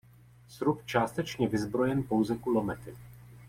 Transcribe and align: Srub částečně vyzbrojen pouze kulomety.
Srub 0.47 0.85
částečně 0.85 1.47
vyzbrojen 1.47 2.03
pouze 2.03 2.37
kulomety. 2.37 2.97